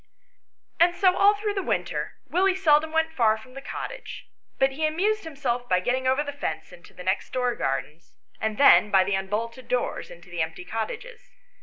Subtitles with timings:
[0.79, 4.27] And so all through the winter Willie seldom went far from the cottage;
[4.57, 8.57] but he amused himself by getting over the fence into the next door gardens, and
[8.57, 11.21] then by the unbolted doors into the empty cottages.